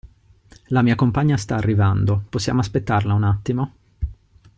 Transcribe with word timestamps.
La 0.69 0.81
mia 0.81 0.95
compagna 0.95 1.37
sta 1.37 1.55
arrivando, 1.57 2.23
possiamo 2.27 2.59
aspettarla 2.61 3.13
un 3.13 3.23
attimo? 3.23 3.71